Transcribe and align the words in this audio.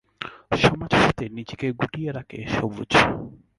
সমাজ 0.61 0.91
হতে 1.01 1.25
নিজেকে 1.37 1.67
গুটিয়ে 1.79 2.11
রাখে 2.17 2.39
সবুজ। 2.55 2.91